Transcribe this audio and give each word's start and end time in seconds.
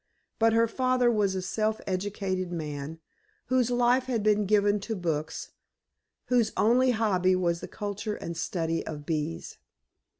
But 0.39 0.53
her 0.53 0.67
father 0.67 1.11
was 1.11 1.35
a 1.35 1.43
self 1.43 1.79
educated 1.85 2.51
man, 2.51 2.97
whose 3.49 3.69
life 3.69 4.05
had 4.05 4.23
been 4.23 4.47
given 4.47 4.79
to 4.79 4.95
books, 4.95 5.51
whose 6.25 6.51
only 6.57 6.89
hobby 6.89 7.35
was 7.35 7.59
the 7.61 7.67
culture 7.67 8.15
and 8.15 8.35
study 8.35 8.83
of 8.87 9.05
bees. 9.05 9.59